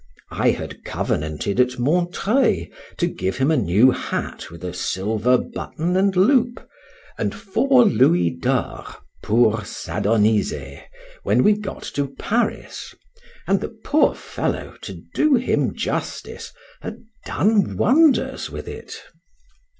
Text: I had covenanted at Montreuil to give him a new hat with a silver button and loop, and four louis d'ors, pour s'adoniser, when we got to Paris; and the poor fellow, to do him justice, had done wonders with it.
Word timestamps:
I 0.31 0.49
had 0.49 0.83
covenanted 0.83 1.59
at 1.59 1.77
Montreuil 1.77 2.65
to 2.97 3.05
give 3.05 3.37
him 3.37 3.51
a 3.51 3.55
new 3.55 3.91
hat 3.91 4.49
with 4.49 4.63
a 4.63 4.73
silver 4.73 5.37
button 5.37 5.95
and 5.95 6.15
loop, 6.15 6.67
and 7.19 7.35
four 7.35 7.85
louis 7.85 8.31
d'ors, 8.31 8.95
pour 9.21 9.63
s'adoniser, 9.63 10.81
when 11.21 11.43
we 11.43 11.53
got 11.53 11.83
to 11.93 12.07
Paris; 12.15 12.95
and 13.45 13.61
the 13.61 13.69
poor 13.83 14.15
fellow, 14.15 14.75
to 14.81 14.99
do 15.13 15.35
him 15.35 15.75
justice, 15.75 16.51
had 16.81 17.03
done 17.23 17.77
wonders 17.77 18.49
with 18.49 18.67
it. 18.67 19.03